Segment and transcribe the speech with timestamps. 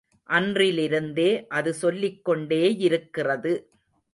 [0.29, 1.45] அன்றிலிருந்தே
[1.49, 3.53] அது சொல்லிக்கொண்டேயிருக்கிறது.